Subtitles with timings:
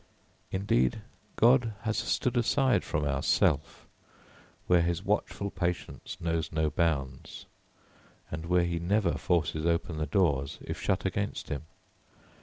[0.49, 1.03] Indeed,
[1.35, 3.87] God has stood aside from our self,
[4.65, 7.45] where his watchful patience knows no bounds,
[8.31, 11.67] and where he never forces open the doors if shut against him.